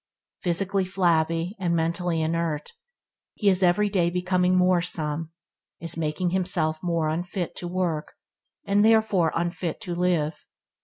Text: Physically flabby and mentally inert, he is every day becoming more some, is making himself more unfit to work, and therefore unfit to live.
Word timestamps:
Physically 0.41 0.83
flabby 0.83 1.55
and 1.59 1.75
mentally 1.75 2.23
inert, 2.23 2.71
he 3.35 3.49
is 3.49 3.61
every 3.61 3.87
day 3.87 4.09
becoming 4.09 4.55
more 4.55 4.81
some, 4.81 5.29
is 5.79 5.95
making 5.95 6.31
himself 6.31 6.81
more 6.81 7.07
unfit 7.07 7.55
to 7.57 7.67
work, 7.67 8.13
and 8.65 8.83
therefore 8.83 9.31
unfit 9.35 9.79
to 9.81 9.93
live. 9.93 10.47